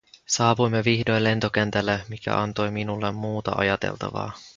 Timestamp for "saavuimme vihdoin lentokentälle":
0.27-2.03